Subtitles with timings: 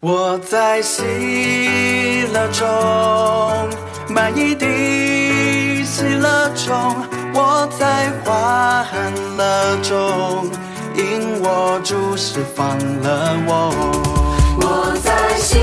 [0.00, 1.02] 我在喜
[2.32, 2.68] 乐中，
[4.08, 4.64] 满溢的
[5.84, 6.94] 喜乐中，
[7.34, 8.86] 我在欢
[9.36, 10.48] 乐中，
[10.94, 13.74] 因我主释放了我。
[14.60, 15.58] 我在喜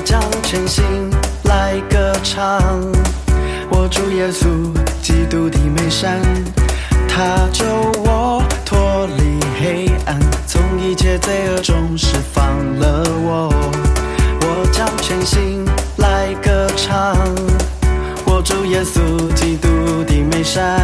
[0.00, 0.82] 我将全心
[1.44, 2.58] 来歌唱，
[3.68, 4.46] 我主耶稣
[5.02, 6.18] 基督的美善，
[7.06, 7.66] 他救
[8.02, 13.52] 我脱离黑暗，从一切罪恶中释放了我。
[14.40, 15.66] 我将全心
[15.98, 17.14] 来歌唱，
[18.24, 19.68] 我主耶稣基督
[20.04, 20.80] 的美善，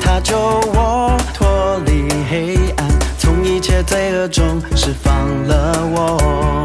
[0.00, 5.12] 他救我脱离黑暗，从一切罪恶中释放
[5.48, 6.64] 了我。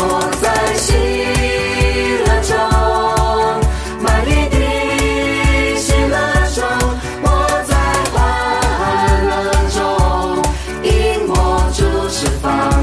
[0.00, 0.92] 我在喜
[2.18, 2.56] 乐中，
[4.00, 4.56] 满溢的
[5.76, 6.16] 喜乐
[6.54, 6.66] 中，
[7.22, 7.26] 我
[7.66, 7.70] 在
[8.12, 8.16] 欢
[9.28, 9.36] 乐
[9.70, 9.78] 中，
[10.82, 10.86] 因
[11.28, 11.32] 我
[11.72, 12.77] 主释放。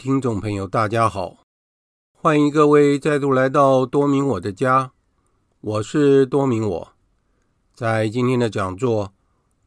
[0.00, 1.44] 听众朋友，大家好！
[2.14, 4.92] 欢迎各位再度来到多明我的家，
[5.60, 6.92] 我是多明我。
[7.74, 9.12] 在今天的讲座，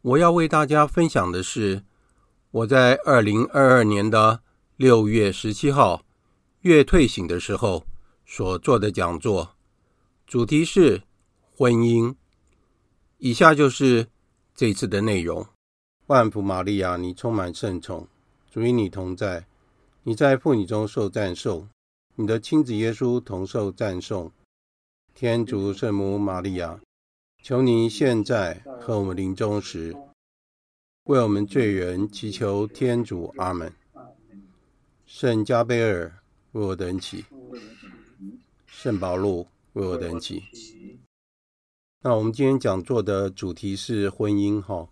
[0.01, 1.83] 我要为大家分享的是
[2.49, 4.41] 我在二零二二年的
[4.75, 6.01] 六月十七号
[6.61, 7.85] 月退醒的时候
[8.25, 9.55] 所做的讲座，
[10.25, 11.03] 主题是
[11.55, 12.15] 婚姻。
[13.19, 14.07] 以下就是
[14.55, 15.45] 这次的内容：
[16.07, 18.07] 万福玛利亚，你充满圣宠，
[18.51, 19.45] 主与你同在。
[20.06, 21.69] 你在妇女中受赞颂，
[22.16, 24.30] 你的亲子耶稣同受赞颂。
[25.16, 26.81] 天主圣母玛利亚，
[27.42, 29.95] 求你现在和我们临终时，
[31.06, 33.33] 为我们罪人祈求天主。
[33.38, 33.74] 阿门。
[35.06, 36.12] 圣加贝尔
[36.51, 37.24] 为我等祈，
[38.66, 40.44] 圣保禄为我等祈。
[42.01, 44.89] 那我们今天讲座的主题是婚姻哈。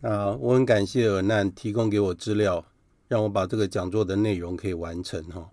[0.00, 2.64] 那我很感谢尔难提供给我资料。
[3.08, 5.50] 让我把这个讲座的内容可以完成哈。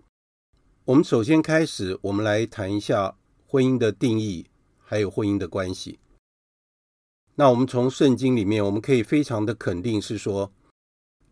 [0.84, 3.16] 我们首先开始，我们来谈一下
[3.46, 4.46] 婚姻的定义，
[4.78, 5.98] 还有婚姻的关系。
[7.36, 10.52] 那我们从圣经里面，我们可以非常的肯定是说，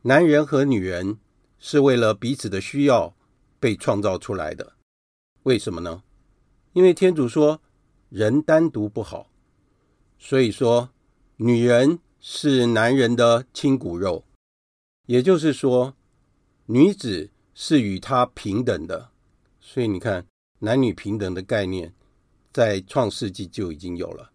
[0.03, 1.19] 男人和女人
[1.59, 3.15] 是为了彼此的需要
[3.61, 4.73] 被创造出来的。
[5.45, 6.03] 为什么呢？
[6.73, 7.61] 因为天主说
[8.09, 9.31] 人单独不好，
[10.19, 10.91] 所以说
[11.37, 14.25] 女人是男人的亲骨肉，
[15.07, 15.95] 也就是说
[16.67, 19.11] 女子是与他平等的。
[19.61, 20.27] 所以你看，
[20.61, 21.95] 男女平等的概念
[22.53, 24.33] 在创世纪就已经有了，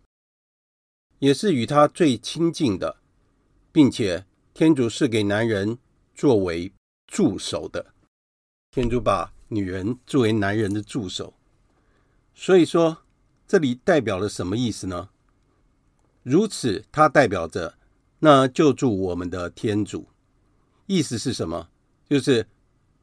[1.20, 2.98] 也是与他最亲近的，
[3.72, 5.78] 并且天主是给男人
[6.16, 6.72] 作为
[7.06, 7.94] 助手的。
[8.72, 11.34] 天主把女人作为男人的助手。
[12.36, 13.04] 所以说，
[13.48, 15.10] 这里代表了什么意思呢？
[16.24, 17.78] 如此，它代表着
[18.20, 20.08] 那救助我们的天主。
[20.86, 21.70] 意思是什么？
[22.10, 22.48] 就是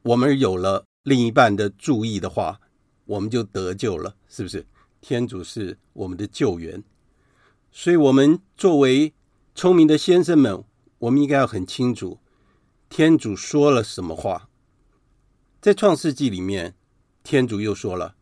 [0.01, 2.59] 我们有了另一半的注意的话，
[3.05, 4.65] 我们就得救了，是不是？
[5.01, 6.83] 天主是我们的救援。
[7.71, 9.13] 所以，我们作为
[9.53, 10.63] 聪明的先生们，
[10.97, 12.19] 我们应该要很清楚，
[12.89, 14.49] 天主说了什么话。
[15.61, 16.75] 在创世纪里面，
[17.23, 18.15] 天主又说了。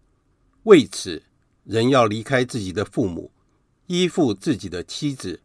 [0.64, 1.24] 为此，
[1.64, 3.32] 人要离开自己的父母，
[3.88, 5.42] 依附自己的妻子，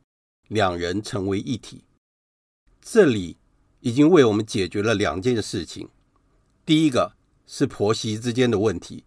[0.48, 1.84] 两人成为一体。
[2.80, 3.36] 这里
[3.80, 5.88] 已经为我们解决了两件事情：
[6.66, 7.14] 第一个
[7.46, 9.04] 是婆媳之间的问题，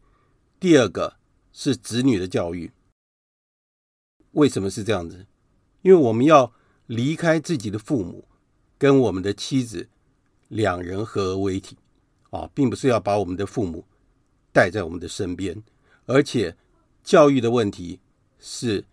[0.59, 1.18] 第二个
[1.51, 2.71] 是子女的教育。
[4.31, 5.25] 为什么是这样子？
[5.81, 6.53] 因为我们要
[6.85, 8.27] 离开自己的父母，
[8.77, 9.89] 跟我们的妻子
[10.47, 11.77] 两人合为一体
[12.29, 13.85] 啊，并不是要把我们的父母
[14.53, 15.62] 带在我们的身边。
[16.06, 16.56] 而且，
[17.03, 18.00] 教育的问题
[18.39, 18.85] 是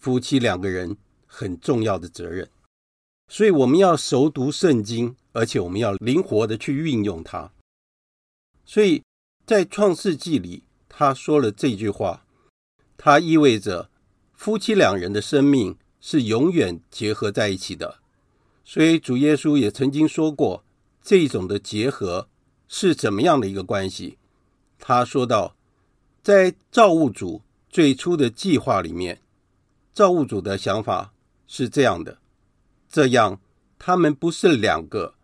[0.00, 0.96] 夫妻两个人
[1.26, 2.48] 很重要的责任，
[3.28, 7.50] 所以我们要熟读圣经，而且我们要灵活的去运用它。
[8.64, 9.02] 所以
[9.46, 12.24] 在创世纪里，他说了这句话，
[12.96, 13.90] 它意味着
[14.32, 17.98] 夫妻两人的生命是永远结合在一起的。
[18.64, 20.64] 所以主耶稣也曾经说过，
[21.02, 22.28] 这种的结合
[22.68, 24.18] 是怎么样的一个关系？
[24.78, 25.56] 他说到。
[26.22, 29.20] 在造物主最初的计划里面，
[29.92, 31.12] 造物主的想法
[31.46, 32.16] 是这样的：
[32.94, 33.40] 这样
[33.76, 35.14] 他们不是两个，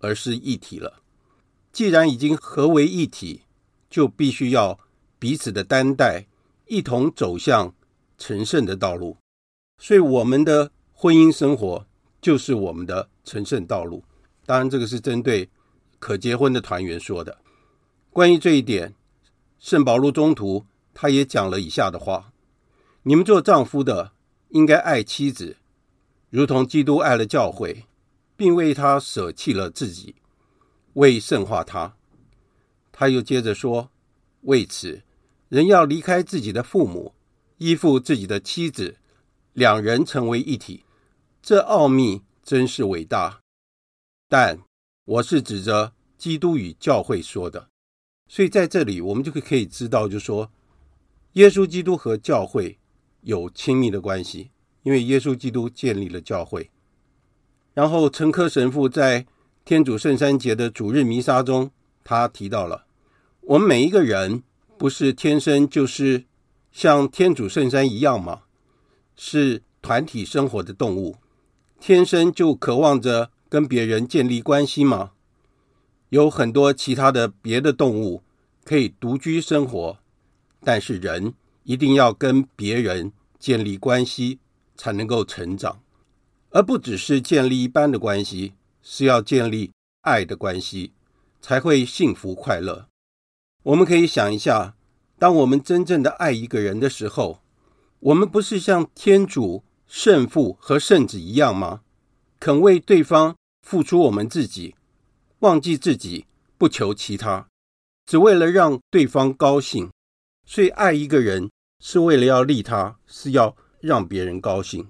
[0.00, 1.00] 而是一体了。
[1.70, 3.42] 既然已经合为一体，
[3.88, 4.80] 就必须要
[5.20, 6.26] 彼此的担待，
[6.66, 7.72] 一同走向
[8.18, 9.16] 成圣的道路。
[9.78, 11.86] 所以，我们的婚姻生活
[12.20, 14.02] 就是我们的成圣道路。
[14.44, 15.48] 当然，这个是针对
[16.00, 17.38] 可结婚的团员说的。
[18.10, 18.96] 关于这一点。
[19.60, 22.32] 圣保禄中途他也讲了以下的话：
[23.04, 24.10] 你们做丈夫的
[24.48, 25.58] 应该爱妻子，
[26.30, 27.84] 如同基督爱了教会，
[28.36, 30.14] 并为他舍弃了自己，
[30.94, 31.96] 为圣化他。
[32.92, 33.90] 他又接着说：
[34.42, 35.02] 为此，
[35.48, 37.14] 人要离开自己的父母，
[37.58, 38.96] 依附自己的妻子，
[39.52, 40.84] 两人成为一体。
[41.42, 43.40] 这奥秘真是伟大。
[44.28, 44.60] 但
[45.04, 47.68] 我是指着基督与教会说的。
[48.28, 50.52] 所以在这里，我们就可以知道，就说，
[51.32, 52.78] 耶稣基督和教会
[53.22, 54.50] 有亲密的关系，
[54.82, 56.70] 因为耶稣基督建立了教会。
[57.74, 59.26] 然后，陈科神父在
[59.64, 61.70] 天主圣三节的主日弥撒中，
[62.02, 62.84] 他提到了，
[63.42, 64.42] 我们每一个人
[64.76, 66.24] 不是天生就是
[66.72, 68.42] 像天主圣三一样吗？
[69.16, 71.16] 是团体生活的动物，
[71.78, 75.12] 天生就渴望着跟别人建立关系吗？
[76.08, 78.22] 有很多其他的别的动物
[78.64, 79.98] 可以独居生活，
[80.64, 84.40] 但是人一定要跟别人建立关系
[84.80, 85.82] 才能够成长，
[86.48, 90.94] 而不只是建立一般的关系，是要建立爱的关系，
[91.42, 92.88] 才会幸福快乐。
[93.62, 94.74] 我们可以想一下，
[95.18, 97.42] 当我们真正的爱一个人的时候，
[97.98, 101.82] 我们不是像天主、圣父和圣子一样吗？
[102.38, 104.74] 肯为对方付出我们自己。
[105.40, 106.24] 忘记自己，
[106.56, 107.48] 不求其他，
[108.06, 109.90] 只为了让对方高兴。
[110.46, 111.50] 所以爱一个人
[111.84, 114.88] 是为了要利他，是要让别人高兴。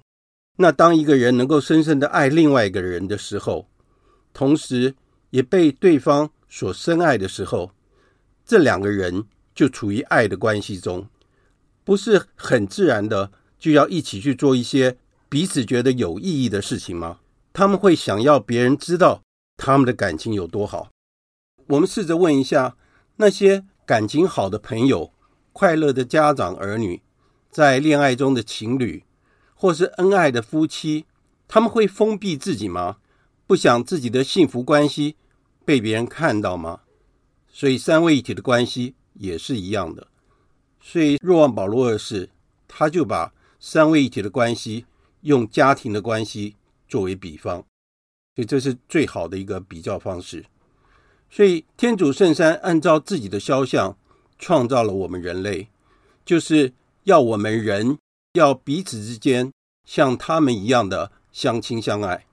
[0.57, 3.69] 那当一个人能够深深的爱另外一个人的时候，
[4.33, 4.95] 同时
[5.31, 7.73] 也被对方所深爱的时候，
[8.45, 11.09] 这两个人就处于爱的关系中，
[11.85, 17.21] 不是很自然的就要一起去做一些彼此觉得有意义的事情吗？
[17.53, 19.23] 他们会想要别人知道。
[19.63, 20.89] 他们的感情有多好？
[21.67, 22.77] 我们试着问一下
[23.17, 25.13] 那些感情好的朋友、
[25.53, 27.03] 快乐的家长儿女，
[27.51, 29.03] 在恋爱中的情侣，
[29.55, 31.05] 或是恩爱的夫妻，
[31.49, 32.99] 他们会封闭自己吗？
[33.47, 35.17] 不想自己的幸福关系
[35.65, 36.83] 被别人看到吗？
[37.49, 40.07] 所以三位一体的关系也是一样的。
[40.81, 42.31] 所以若望保禄二世
[42.69, 44.87] 他就把三位一体的关系
[45.23, 46.55] 用家庭的关系
[46.89, 47.65] 作为比方。
[48.37, 50.47] 所以这是最好的一个比较方式。
[51.29, 53.99] 所以天主圣山按照自己的肖像
[54.39, 55.69] 创造了我们人类，
[56.25, 56.73] 就是
[57.05, 57.99] 要我们人
[58.35, 59.53] 要彼此之间
[59.85, 62.27] 像他们一样的相亲相爱，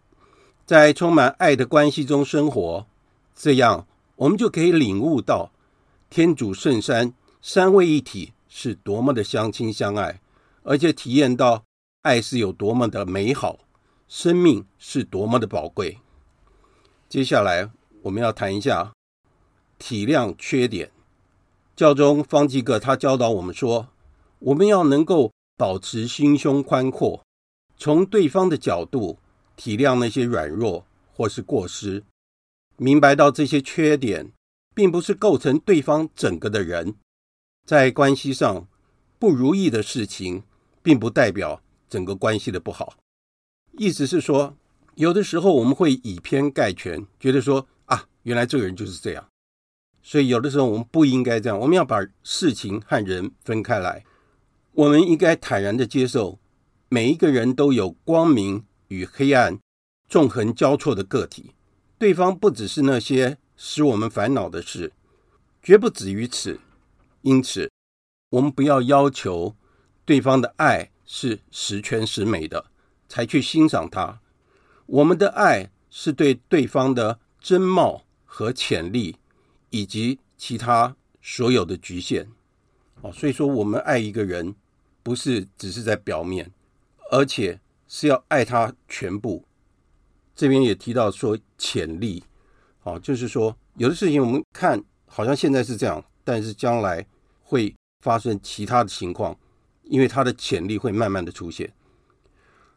[0.66, 2.86] 在充满爱的关系中生活，
[3.36, 5.52] 这样我们就可以领悟到
[6.10, 10.20] 天主圣三三位一体是多么的相亲相爱，
[10.64, 11.64] 而且体验到
[12.02, 13.60] 爱是有多么的美好，
[14.08, 16.00] 生命是多么的宝贵。
[17.08, 17.70] 接下来
[18.02, 18.92] 我们要谈一下
[19.80, 20.92] 体谅缺点。
[21.76, 23.88] 教宗方济各他教导我们说，
[24.40, 27.24] 我们要能够保持心胸宽阔。
[27.78, 29.20] 从对方的角度
[29.56, 32.04] 体谅那些软弱或是过失，
[32.78, 34.32] 明白到这些缺点
[34.74, 36.96] 并不是构成对方整个的人，
[37.66, 38.68] 在关系上
[39.20, 40.44] 不如意的事情，
[40.82, 42.96] 并不代表整个关系的不好。
[43.74, 44.56] 意思是说，
[44.96, 49.28] 有的时候我们会以偏概全，觉得说啊，原来这个人就是这样，
[50.02, 54.04] 所以有的时候我们不应该这样，我们要把事情和人分开来，
[54.78, 56.38] 我们应该坦然的接受。
[56.88, 59.60] 每一个人都有光明与黑暗
[60.08, 61.52] 纵横交错的个体，
[61.98, 64.94] 对方不只是那些使我们烦恼的事，
[65.64, 66.60] 绝不止于此。
[67.24, 67.72] 因此，
[68.30, 69.56] 我们不要要求
[70.06, 72.68] 对方的爱是十全十美的
[73.10, 74.22] 才去欣赏他。
[74.86, 79.18] 我们的爱是对对方的真貌和潜力
[79.72, 82.30] 以及其他所有的局限。
[83.02, 84.56] 哦，所以说我们爱一个人，
[85.08, 86.52] 不是只是在表面。
[87.10, 89.46] 而且是要爱他全部。
[90.36, 92.22] 这边也提到说潜力，
[92.80, 97.08] 好，就是说有的事情我们看好像现在是这样，但是将来
[97.44, 97.74] 会
[98.04, 99.40] 发生其他的情况，
[99.84, 101.72] 因为他的潜力会慢慢的出现。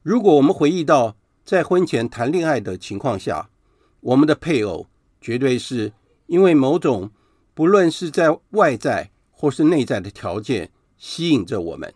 [0.04, 3.50] 如果我们回忆到在婚前谈恋爱的情况下，
[3.98, 4.86] 我们的配偶
[5.20, 5.92] 绝对是
[6.26, 7.10] 因为某种
[7.52, 11.92] 不论是在外在或是内在的条件吸引着我们。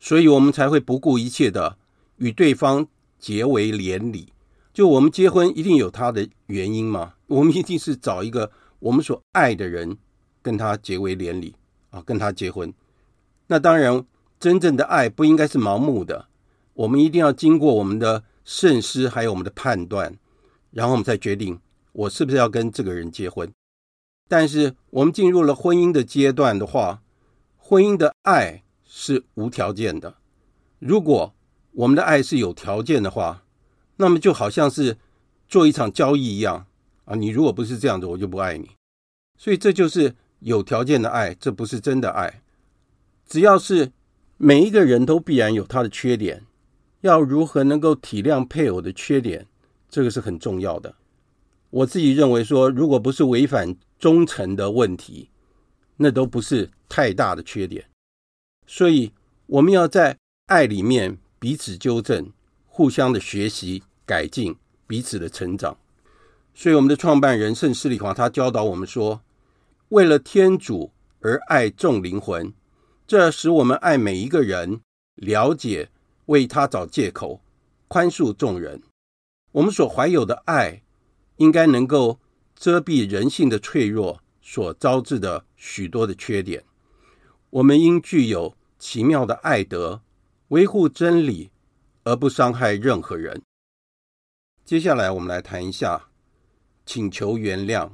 [0.00, 1.76] 所以我们才会不顾一切的
[2.16, 2.88] 与对方
[3.18, 4.32] 结为连理。
[4.72, 7.14] 就我们结婚一定有他的原因吗？
[7.26, 9.98] 我们一定是找一个我们所爱的人，
[10.40, 11.54] 跟他结为连理
[11.90, 12.72] 啊，跟他结婚。
[13.48, 14.04] 那当然，
[14.38, 16.28] 真正的爱不应该是盲目的。
[16.72, 20.16] 我们一定要经过我们的慎思，还有我们的判断，
[20.70, 21.60] 然后我们再决定
[21.92, 23.52] 我是不是要跟这个人结婚。
[24.28, 27.02] 但是我们进入了婚姻的阶段的话，
[27.58, 28.62] 婚姻的爱。
[28.92, 30.16] 是无条件的。
[30.80, 31.32] 如果
[31.70, 33.44] 我们的爱是有条件的话，
[33.98, 34.98] 那么就好像是
[35.46, 36.66] 做一场交易一样
[37.04, 37.14] 啊！
[37.14, 38.70] 你如果不是这样子，我就不爱你。
[39.38, 42.42] 所以这就是有条件的爱，这不是真的爱。
[43.24, 43.92] 只要是
[44.36, 46.44] 每一个人都必然有他的缺点，
[47.02, 49.46] 要如何能够体谅配偶的缺点，
[49.88, 50.96] 这个是很重要的。
[51.70, 55.30] 我自己认为说，如果不是违反忠诚的问题，
[55.98, 57.84] 那都不是太大的缺点。
[58.72, 59.12] 所以，
[59.46, 62.32] 我们要在爱里面彼此纠正，
[62.68, 64.54] 互相的学习、改进，
[64.86, 65.76] 彼此的成长。
[66.54, 69.22] 所以，我们的创办人圣施礼华他教导我们说
[69.90, 72.54] ：“为了天主而爱众灵魂，
[73.08, 74.80] 这使我们爱每一个人，
[75.16, 75.90] 了解，
[76.26, 77.40] 为他找借口，
[77.88, 78.80] 宽恕众人。
[79.50, 80.82] 我们所怀有的爱，
[81.38, 82.20] 应该能够
[82.54, 86.62] 遮蔽人性的脆弱所招致的许多的缺点。
[87.50, 90.00] 我们应具有。”奇妙的爱德，
[90.48, 91.50] 维护真理，
[92.02, 93.42] 而不伤害任何人。
[94.64, 96.08] 接下来，我们来谈一下
[96.86, 97.90] 请求原谅。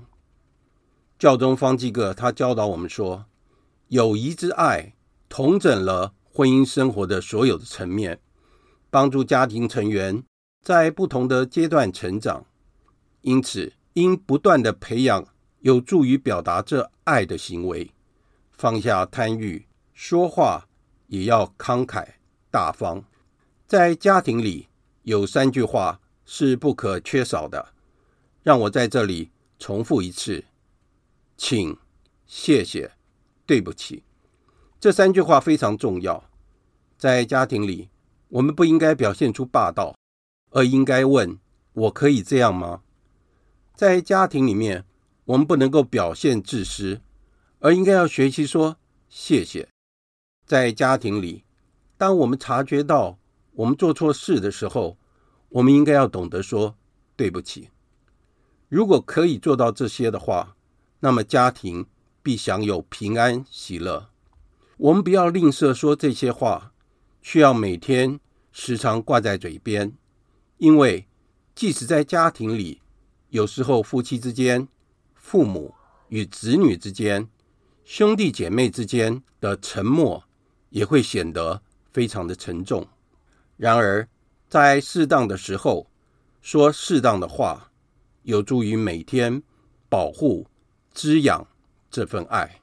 [1.19, 3.27] 教宗方济各他教导我们说，
[3.89, 4.95] 友谊之爱
[5.29, 8.21] 统整了婚姻生活的所有的层面，
[8.89, 10.23] 帮助家庭成员
[10.63, 12.47] 在不同的阶段成长。
[13.23, 15.27] 因此，应不断地培养
[15.61, 17.91] 有助于表达这爱的行为，
[18.53, 20.69] 放下贪欲，说话。
[21.09, 22.07] 也要慷慨
[22.51, 23.05] 大方。
[23.67, 24.69] 在家庭里，
[25.03, 27.75] 有三句话是不可缺少的。
[28.43, 30.45] 让我在这里重复一次：
[31.37, 31.77] 请、
[32.27, 32.93] 谢谢、
[33.45, 34.05] 对不起。
[34.79, 36.31] 这三句话非常重要。
[36.97, 37.89] 在家庭里，
[38.29, 39.97] 我们不应该表现出霸道，
[40.51, 41.39] 而应该问：
[41.73, 42.83] 我可以这样吗？
[43.75, 44.85] 在家庭里面，
[45.25, 47.01] 我们不能够表现自私，
[47.59, 48.77] 而应该要学习说
[49.09, 49.69] 谢谢。
[50.47, 51.43] 在家庭里，
[51.99, 53.19] 当我们察觉到
[53.53, 54.97] 我们做错事的时候，
[55.49, 56.77] 我们应该要懂得说
[57.17, 57.71] 对不起。
[58.69, 60.57] 如果可以做到这些的话，
[61.01, 61.87] 那么家庭
[62.23, 64.09] 必享有平安喜乐。
[64.77, 66.73] 我们不要吝啬说这些话，
[67.21, 68.21] 需要每天
[68.53, 69.93] 时常挂在嘴边，
[70.59, 71.09] 因为
[71.55, 72.81] 即使在家庭里，
[73.31, 74.69] 有时候夫妻之间、
[75.15, 75.75] 父母
[76.09, 77.29] 与子女之间、
[77.85, 80.25] 兄弟姐妹之间的沉默，
[80.71, 82.87] 也会显得非常的沉重。
[83.57, 84.09] 然而，
[84.49, 85.87] 在适当的时候
[86.43, 87.71] 说适当的话，
[88.23, 89.43] 有助于每天
[89.89, 90.47] 保护、
[90.93, 91.47] 滋养
[91.91, 92.61] 这份爱。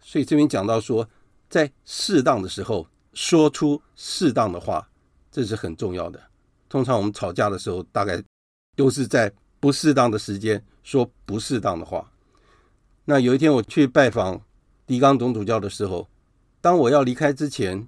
[0.00, 1.08] 所以这边讲到说，
[1.48, 4.88] 在适当的时候说出适当的话，
[5.30, 6.20] 这是很重要的。
[6.68, 8.22] 通常我们吵架的时候，大概
[8.74, 12.10] 都是在不适当的时间说不适当的话。
[13.04, 14.40] 那有一天我去拜访
[14.86, 16.08] 狄刚总主教的时候，
[16.66, 17.86] 当我要离开之前，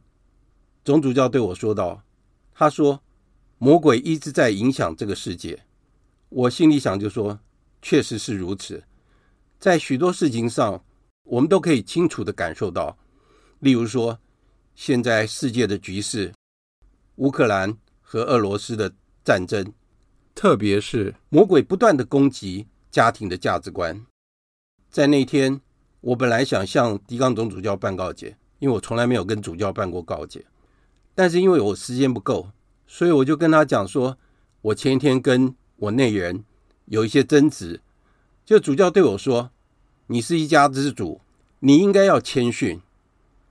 [0.84, 2.04] 总主教对我说道
[2.54, 3.02] ：“他说，
[3.58, 5.64] 魔鬼一直在影响这个世界。”
[6.30, 7.40] 我心里想就说
[7.82, 8.84] ：“确实是如此，
[9.58, 10.84] 在许多事情上，
[11.24, 12.96] 我们都可以清楚的感受到，
[13.58, 14.20] 例如说，
[14.76, 16.32] 现在世界的局势，
[17.16, 18.94] 乌克兰。”和俄罗斯的
[19.24, 19.72] 战争，
[20.36, 24.06] 特别是魔鬼不断的攻击家庭的价值观。
[24.88, 25.60] 在那天，
[26.00, 30.44] 我本来想向狄刚总主教办告解，因为我从来没有跟主教办过告解。
[31.14, 32.50] 但是因为我时间不够，
[32.86, 34.16] 所以我就跟他讲说，
[34.62, 36.44] 我前一天跟我内人
[36.86, 37.80] 有一些争执，
[38.44, 39.50] 就主教对我说
[40.06, 41.20] ：“你是一家之主，
[41.60, 42.80] 你应该要谦逊。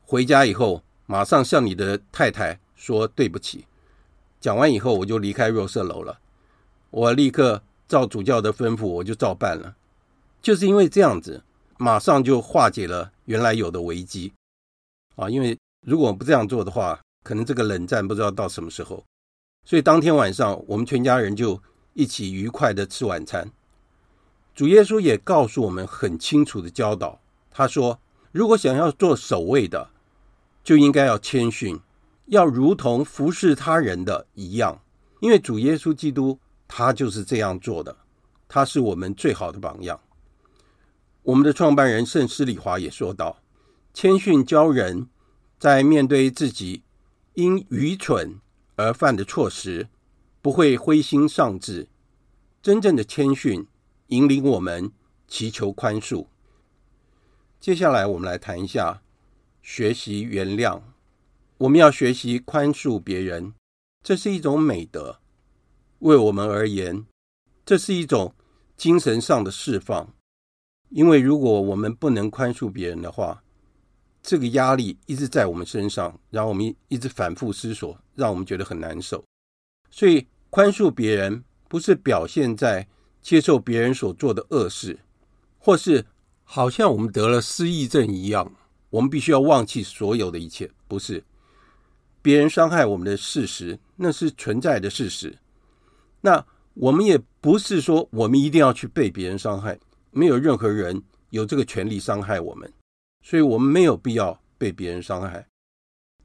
[0.06, 3.66] 回家以后，马上向你的太太说对不起。”
[4.40, 6.20] 讲完以后，我就离开肉色楼了。
[6.90, 9.76] 我立刻照主教的吩咐，我就照办了。
[10.42, 11.44] 就是因为这样子，
[11.78, 14.32] 马上就化解了原来有的危机
[15.18, 15.30] 啊！
[15.30, 19.04] 因为如果不这样做的话，可能这个冷战不知道到什么时候。
[19.66, 21.62] 所以当天晚上，我们全家人就
[21.94, 23.52] 一起愉快的吃晚餐。
[24.56, 27.20] 主耶稣也告诉我们很清楚的教导，
[27.52, 28.00] 他说：
[28.32, 29.90] 如果想要做守卫的，
[30.64, 31.80] 就应该要谦逊。
[32.28, 34.82] 要如同服侍他人的一样，
[35.22, 37.96] 因为主耶稣基督他就是这样做的，
[38.48, 40.00] 他是我们最好的榜样。
[41.24, 43.38] 我们的创办人圣施礼华也说道
[44.00, 45.10] ：“谦逊教人
[45.58, 46.84] 在面对自己
[47.34, 48.40] 因愚蠢
[48.76, 49.88] 而犯的错时，
[50.40, 51.88] 不会灰心丧志。
[52.62, 53.66] 真正的谦逊
[54.10, 54.92] 引领我们
[55.28, 56.28] 祈求宽恕。”
[57.60, 59.02] 接下来，我们来谈一下
[59.64, 60.80] 学习原谅。
[61.58, 63.56] 我们要学习宽恕别人，
[64.04, 65.18] 这是一种美德。
[66.02, 67.08] 为我们而言，
[67.66, 68.36] 这是一种
[68.76, 70.14] 精神上的释放。
[70.90, 73.44] 因为如果我们不能宽恕别人的话，
[74.28, 79.24] 这个压力一直在我们身上，然后我们一直反复思索，让我们觉得很难受。
[79.90, 82.86] 所以，宽恕别人不是表现在
[83.22, 85.00] 接受别人所做的恶事，
[85.58, 86.06] 或是
[86.44, 88.52] 好像我们得了失忆症一样，
[88.90, 91.24] 我们必须要忘记所有的一切，不是。
[92.22, 95.38] 别人伤害我们的事实，那是存在的事实。
[96.20, 99.80] 那我们也不是说我们一定要去被别人伤害，
[100.12, 102.70] 没有任何人有这个权利伤害我们，
[103.28, 105.46] 所以我们没有必要被别人伤害。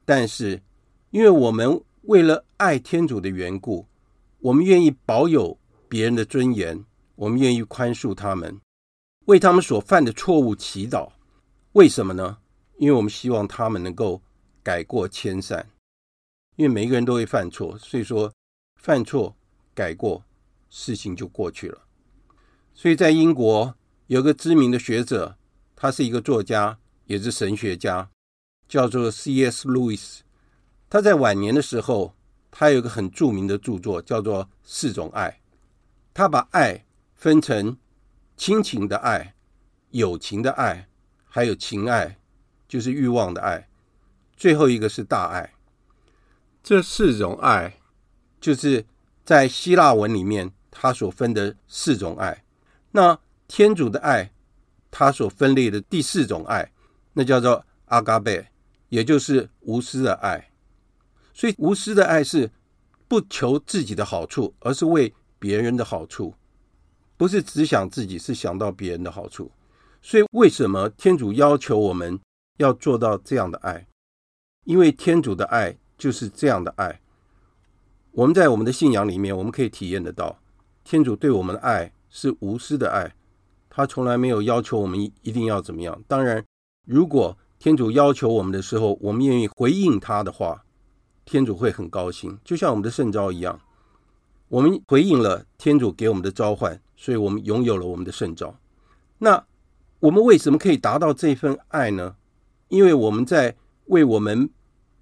[0.05, 0.61] 但是，
[1.09, 3.85] 因为我们为了爱天主的缘故，
[4.39, 6.81] 我们愿意保有别人的尊严，
[7.15, 8.57] 我们愿意宽恕他们，
[9.25, 11.11] 为他们所犯的错误祈祷。
[11.73, 12.37] 为什么呢？
[12.77, 14.21] 因为我们希望他们能够
[14.63, 15.69] 改过迁善。
[16.55, 18.31] 因为每一个人都会犯错，所以说
[18.79, 19.35] 犯错
[19.73, 20.23] 改过，
[20.69, 21.81] 事情就过去了。
[22.73, 23.75] 所以在英国
[24.07, 25.35] 有个知名的学者，
[25.75, 28.09] 他是一个作家，也是神学家，
[28.67, 29.67] 叫做 C.S.
[29.67, 30.19] Lewis。
[30.89, 32.15] 他在晚年的时候，
[32.51, 35.29] 他有一个很著名的著作，叫做《四种爱》。
[36.13, 36.85] 他把爱
[37.15, 37.77] 分成
[38.37, 39.33] 亲情的爱、
[39.89, 40.87] 友情的爱，
[41.25, 42.19] 还有情爱，
[42.67, 43.67] 就是欲望的爱，
[44.37, 45.53] 最后一个是大爱。
[46.61, 47.79] 这四种爱，
[48.39, 48.85] 就是
[49.25, 52.43] 在希腊文里面他所分的四种爱。
[52.91, 54.31] 那天主的爱，
[54.91, 56.71] 他所分类的第四种爱，
[57.13, 58.47] 那叫做阿嘎贝，
[58.89, 60.51] 也就是无私的爱。
[61.33, 62.51] 所以无私的爱是
[63.07, 66.33] 不求自己的好处，而是为别人的好处，
[67.15, 69.51] 不是只想自己，是想到别人的好处。
[70.01, 72.19] 所以为什么天主要求我们
[72.57, 73.87] 要做到这样的爱？
[74.65, 75.77] 因为天主的爱。
[75.95, 76.99] 就是这样的爱，
[78.11, 80.37] 我们在我们的信仰里面，我们可以体验得到，
[80.83, 83.15] 天主对我们的爱是无私的爱，
[83.69, 86.03] 他从来没有要求我们一定要怎么样。
[86.05, 86.43] 当然，
[86.85, 90.63] 如果天主要求我们的时候，我们愿意回应他的话，
[91.25, 93.59] 天主会很高兴，就像我们的圣召一样，
[94.49, 98.57] 我们回应了天主给我们的召唤，所以我们拥有了我们的圣召。
[99.19, 99.45] 那
[99.99, 102.15] 我们为什么可以达到这份爱呢？
[102.67, 104.49] 因为我们在为我们。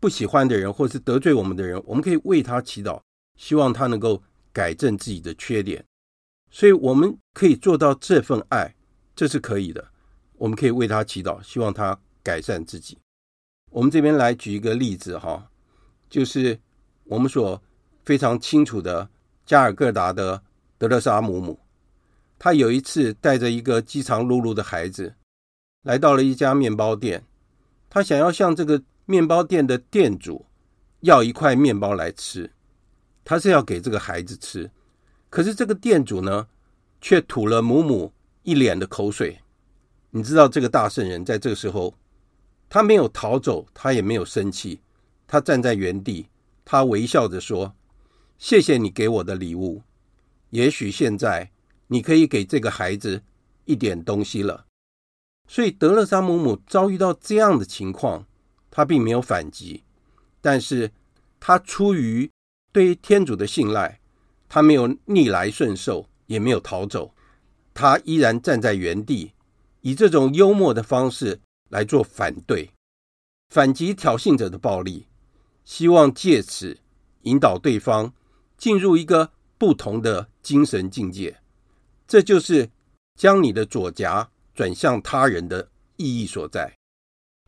[0.02, 3.00] 不喜欢的人，或是得罪我们的人，我们可以为他祈祷，
[3.38, 5.86] 希望他能够改正自己的缺点。
[6.50, 8.74] 所以，我们可以做到这份爱，
[9.16, 9.91] 这是可以的。
[10.42, 12.98] 我们可以为他祈祷，希望他改善自己。
[13.70, 15.48] 我们这边来举一个例子哈，
[16.10, 16.60] 就是
[17.04, 17.62] 我们所
[18.04, 19.08] 非常清楚的
[19.46, 20.42] 加尔各答的
[20.80, 21.60] 德勒莎姆姆，
[22.40, 25.14] 他有一次带着一个饥肠辘辘的孩子，
[25.84, 27.24] 来到了一家面包店，
[27.88, 30.44] 他想要向这个面包店的店主
[31.02, 32.52] 要一块面包来吃，
[33.24, 34.72] 他是要给这个孩子吃，
[35.30, 36.48] 可是这个店主呢，
[37.00, 39.38] 却吐了姆姆一脸的口水。
[40.12, 41.96] 你知道这个大圣人在这个时候。
[42.74, 44.80] 他没有逃走，他也没有生气，
[45.28, 46.28] 他站在原地，
[46.64, 47.76] 他微笑着说
[48.40, 49.82] ：“谢谢你给我的礼物，
[50.52, 51.52] 也许现在
[51.88, 53.24] 你可以给这个孩子
[53.66, 54.68] 一点东西了。”
[55.50, 58.26] 所以德勒莎姆姆遭遇到这样的情况，
[58.70, 59.84] 他并没有反击，
[60.40, 60.94] 但是
[61.42, 62.32] 他出于
[62.72, 64.00] 对于天主的信赖，
[64.48, 67.14] 他没有逆来顺受，也没有逃走，
[67.74, 69.34] 他依然站在原地，
[69.82, 71.42] 以这种幽默的方式。
[71.72, 72.72] 来做反对、
[73.48, 75.08] 反击挑衅者的暴力，
[75.64, 76.78] 希望借此
[77.22, 78.14] 引导对方
[78.58, 81.40] 进入一个不同的精神境界。
[82.06, 82.70] 这就是
[83.16, 86.76] 将你的左颊转向他人的意义所在，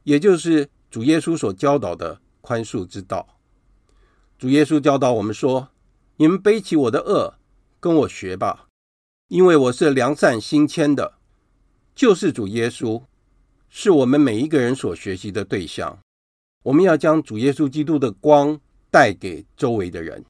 [0.04, 3.28] 也就是主耶稣所教导的宽恕之道。
[4.38, 5.68] 主耶稣教导我们说
[6.16, 7.34] ：“你们背起我的轭，
[7.82, 8.70] 跟我学吧，
[9.28, 11.16] 因为我是良善心谦的。”
[11.96, 13.02] 救世主耶稣。
[13.76, 15.98] 是我们每一个人所学习的对象。
[16.62, 18.60] 我们要将主耶稣基督的光
[18.92, 20.24] 带给周围的人。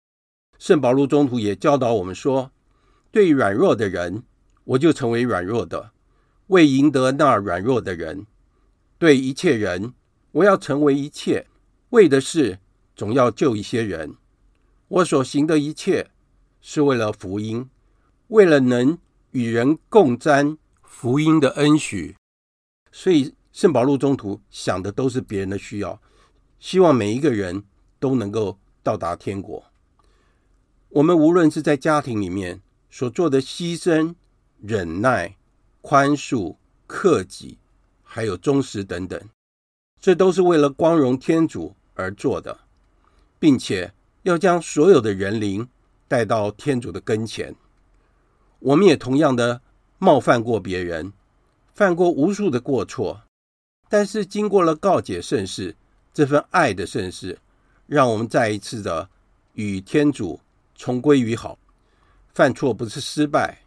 [0.57, 2.49] 圣保禄宗徒也教导我们说
[3.11, 4.23] ：“对软弱的人，
[4.63, 5.91] 我就成为软弱的；
[6.47, 8.25] 为赢得那软弱的人，
[8.97, 9.93] 对一切人，
[10.31, 11.45] 我要成为一切，
[11.89, 12.59] 为的是
[12.95, 14.15] 总要救一些人。
[14.87, 16.11] 我所行的一切，
[16.61, 17.69] 是为了福音，
[18.29, 18.97] 为了能
[19.31, 20.57] 与人共沾
[20.93, 22.15] 福音的恩许。”
[22.93, 25.99] 所以，圣保禄中途想的都是别人的需要，
[26.59, 27.63] 希望每一个人
[27.99, 29.63] 都能够到达天国。
[30.89, 34.13] 我们无论是在家庭里面所做的牺牲、
[34.61, 35.35] 忍耐、
[35.81, 37.57] 宽恕、克己，
[38.03, 39.19] 还有忠实等等，
[39.99, 42.59] 这都是为了光荣天主而做的，
[43.39, 45.67] 并且要将所有的人灵
[46.07, 47.55] 带到天主的跟前。
[48.59, 49.61] 我们也同样的
[49.97, 51.13] 冒犯过别人。
[51.73, 53.23] 犯过无数的过错，
[53.89, 55.75] 但是经过了告解圣事，
[56.13, 57.39] 这份爱的圣事，
[57.87, 59.09] 让我们再一次的
[59.53, 60.39] 与天主
[60.75, 61.57] 重归于好。
[62.31, 63.63] 犯错不是失败，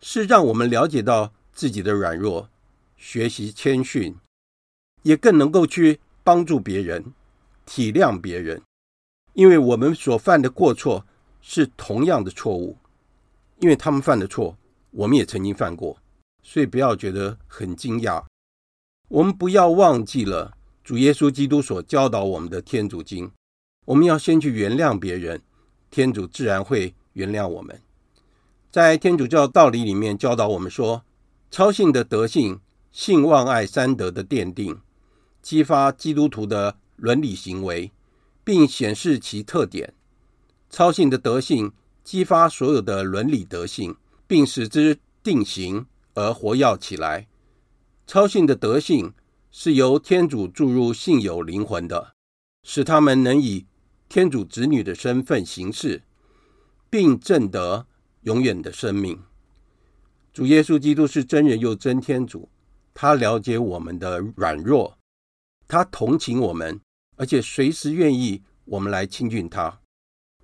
[0.00, 2.48] 是让我们了解到自己的软弱，
[2.96, 4.16] 学习谦逊，
[5.02, 7.12] 也更能够去帮助别人，
[7.66, 8.62] 体谅别人。
[9.34, 11.04] 因为我们所犯的过错
[11.42, 12.78] 是同样的错误，
[13.58, 14.56] 因为他们犯的错，
[14.90, 15.98] 我们也曾经犯过。
[16.42, 18.24] 所以不要觉得很惊讶，
[19.08, 23.30] 我们不要忘记了主耶稣基督所教导我们的天主经。
[23.84, 25.42] 我们要先去原谅别人，
[25.90, 27.80] 天主自然会原谅我们。
[28.70, 31.04] 在天主教道理里面教导我们说，
[31.50, 34.80] 操性的德性、性望爱三德的奠定，
[35.42, 37.90] 激发基督徒的伦理行为，
[38.44, 39.92] 并显示其特点。
[40.70, 41.72] 操性的德性
[42.04, 43.96] 激发所有的伦理德性，
[44.30, 45.86] 并使之定型。
[46.14, 47.26] 而活跃起来，
[48.06, 49.12] 操性的德性
[49.50, 52.14] 是由天主注入信友灵魂的，
[52.62, 53.66] 使他们能以
[54.08, 56.02] 天主子女的身份行事，
[56.88, 57.86] 并证得
[58.22, 59.20] 永远的生命。
[60.32, 62.48] 主耶稣基督是真人又真天主，
[62.94, 64.98] 他了解我们的软弱，
[65.66, 66.80] 他同情我们，
[67.16, 69.80] 而且随时愿意我们来亲近他，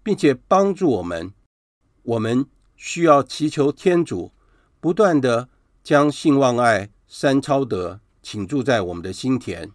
[0.02, 1.32] 并且帮助我们。
[2.02, 2.46] 我们
[2.76, 4.32] 需要祈求天主
[4.80, 5.48] 不断的。
[5.86, 9.70] 将信望爱三超德倾注在我们的心田，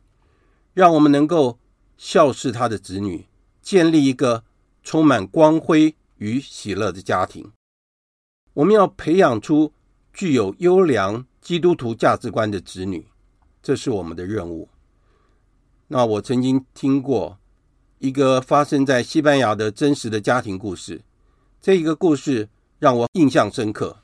[0.73, 1.57] 让我们能够
[1.95, 3.27] 孝事他的子女，
[3.61, 4.43] 建立一个
[4.83, 7.53] 充满光辉与喜乐的家庭。
[8.55, 9.71] 我们要培养出
[10.11, 13.07] 具有优良基督徒价值观的子女，
[13.63, 14.67] 这是我们的任务。
[15.87, 17.39] 那我曾经听过
[17.99, 21.01] 一个发生在西班牙的真实的家庭故事，
[21.61, 22.49] 这一个故事
[22.81, 23.95] 让我印象深刻。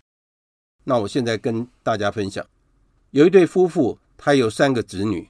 [0.84, 2.46] 那我现在跟大家分享，
[3.10, 5.28] 有一对夫妇，他有三个子女，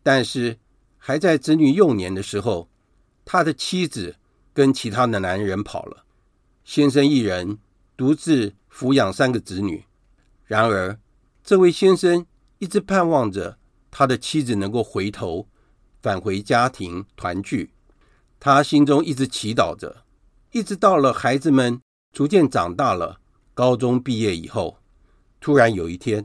[0.00, 0.56] 但是
[0.96, 2.68] 还在子女幼年的时候，
[3.24, 4.14] 他的妻子
[4.54, 6.04] 跟其他的男人跑了，
[6.62, 7.58] 先生一人
[7.96, 9.84] 独自抚养三个子女。
[10.44, 10.96] 然而，
[11.42, 12.24] 这位先生
[12.58, 13.58] 一直盼望着
[13.90, 15.48] 他的妻子能够回头
[16.00, 17.72] 返回家庭团聚，
[18.38, 20.04] 他心中一直祈祷着，
[20.52, 21.80] 一直到了孩子们
[22.12, 23.20] 逐渐长大了
[23.54, 24.78] 高中毕业以后
[25.40, 26.24] 突然有一天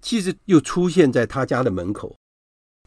[0.00, 2.16] 妻子又出现在他家的门口。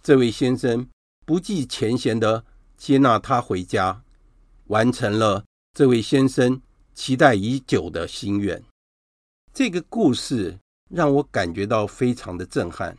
[0.04, 0.88] 这位先生
[1.26, 2.46] 不计前嫌的
[2.78, 4.04] 接纳他回家
[4.68, 6.62] 完成了这位先生
[6.94, 8.62] 期待已久的心愿。
[9.54, 10.60] 这个故事
[10.90, 12.98] 让我感觉到非常的震撼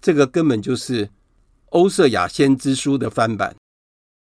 [0.00, 1.10] 这个根本就是
[1.70, 3.56] 欧瑟雅先知书的翻版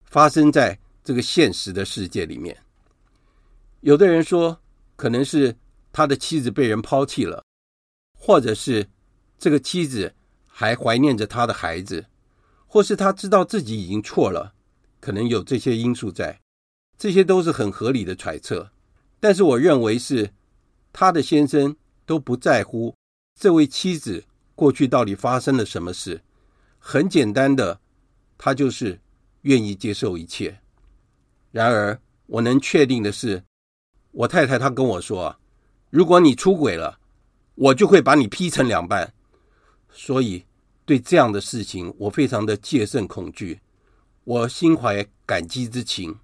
[0.06, 2.67] 发生在这个现实的世界里面。
[3.82, 4.60] 有的人说
[4.96, 5.56] 可能是
[5.92, 7.44] 他的妻子被人抛弃了
[8.14, 8.88] 或者是
[9.38, 10.14] 这个妻子
[10.48, 12.06] 还怀念着他的孩子
[12.66, 14.54] 或是他知道自己已经错了
[15.00, 16.40] 可能有这些因素在
[16.98, 18.72] 这些都是很合理的揣测。
[19.20, 20.32] 但是我认为是
[20.92, 22.96] 他的先生都不在乎
[23.40, 24.24] 这位妻子
[24.56, 26.22] 过去到底发生了什么事
[26.80, 27.80] 很简单的
[28.38, 29.00] 他就是
[29.42, 30.60] 愿意接受一切。
[31.52, 33.44] 然而我能确定的是
[34.18, 35.38] 我太太她跟我说，
[35.92, 37.00] 如果你出轨了，
[37.54, 39.14] 我就会把你劈成两半。
[39.92, 40.46] 所以
[40.86, 43.60] 对这样的事情，我非常的戒慎恐惧。
[44.24, 46.18] 我心怀感激之情。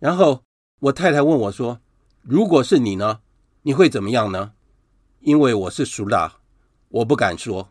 [0.00, 0.42] 然后
[0.80, 1.78] 我太太问我说，
[2.22, 3.20] 如果是你呢？
[3.62, 4.52] 你会怎么样呢？
[5.20, 6.38] 因为我是熟啦，
[6.88, 7.68] 我不敢说。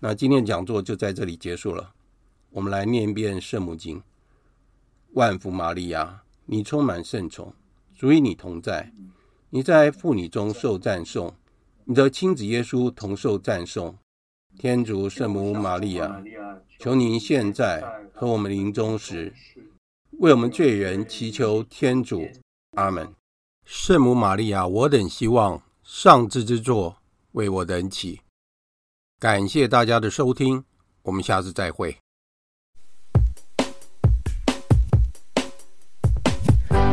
[0.00, 1.94] 那今天讲座就在这里结束了。
[2.50, 4.02] 我们来念一遍圣母经，
[5.12, 7.54] 万福玛利亚，你充满圣宠。
[7.98, 8.92] 主与你同在，
[9.50, 11.34] 你在妇女中受赞颂，
[11.84, 13.98] 你的亲子耶稣同受赞颂。
[14.56, 16.22] 天主圣母玛利亚，
[16.78, 17.82] 求您现在
[18.14, 19.34] 和我们临终时，
[20.20, 22.24] 为我们罪人祈求天主。
[22.76, 23.12] 阿门。
[23.64, 26.98] 圣母玛利亚，我等希望上至之作
[27.32, 28.20] 为我等祈。
[29.18, 30.64] 感谢大家的收听，
[31.02, 31.96] 我们下次再会。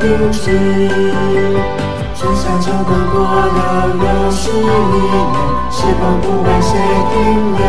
[0.00, 0.44] 停止
[2.14, 3.58] 春夏秋冬过了
[3.94, 4.66] 又是一年
[5.70, 6.70] 时光不为谁
[7.10, 7.14] 停
[7.56, 7.60] 留？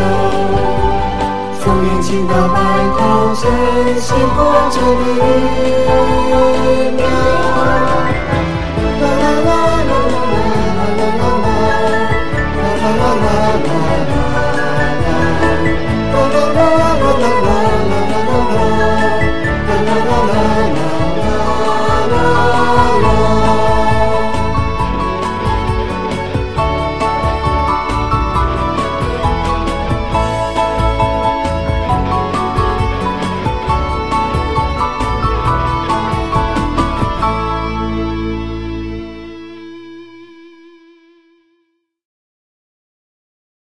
[1.60, 2.56] 从年轻到白
[2.98, 3.00] 头
[3.36, 3.44] 真
[4.00, 4.38] 心活
[4.70, 4.76] 着
[6.96, 7.29] 你。